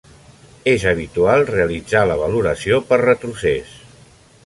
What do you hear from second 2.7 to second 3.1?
per